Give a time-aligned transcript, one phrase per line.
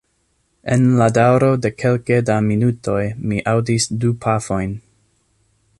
[0.75, 3.03] En la daŭro de kelke da minutoj
[3.33, 4.73] mi aŭdis du pafojn.